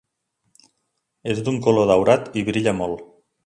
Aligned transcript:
És 1.33 1.43
d'un 1.49 1.61
color 1.67 1.87
daurat 1.93 2.35
i 2.43 2.49
brilla 2.51 2.77
molt. 2.83 3.09